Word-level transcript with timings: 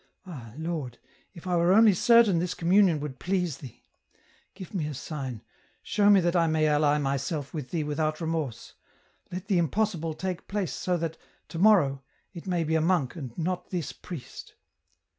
"Ah! 0.25 0.53
Lord, 0.57 0.97
if 1.35 1.45
I 1.45 1.55
were 1.57 1.73
only 1.73 1.93
certain 1.93 2.39
this 2.39 2.55
communion 2.55 2.99
would 3.01 3.19
please 3.19 3.57
Thee! 3.59 3.83
Give 4.55 4.73
me 4.73 4.87
a 4.87 4.95
sign, 4.95 5.43
show 5.83 6.09
me 6.09 6.19
that 6.21 6.35
I 6.35 6.47
may 6.47 6.65
ally 6.67 6.97
my 6.97 7.17
self 7.17 7.53
with 7.53 7.69
Thee 7.69 7.83
without 7.83 8.19
remorse; 8.19 8.73
let 9.31 9.45
the 9.45 9.59
impossible 9.59 10.15
take 10.15 10.47
place 10.47 10.73
so 10.73 10.97
that, 10.97 11.17
to 11.49 11.59
morrow, 11.59 12.01
it 12.33 12.47
may 12.47 12.63
be 12.63 12.73
a 12.73 12.81
monk 12.81 13.15
and 13.15 13.37
not 13.37 13.69
this 13.69 13.93
priest 13.93 14.55